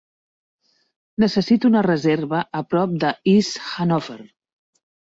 Necessito 1.25 1.71
una 1.71 1.85
reserva 1.87 2.41
a 2.63 2.65
prop 2.75 2.99
de 3.07 3.15
East 3.37 3.65
Hanover. 3.71 4.21